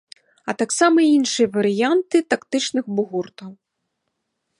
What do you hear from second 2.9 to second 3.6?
бугуртаў.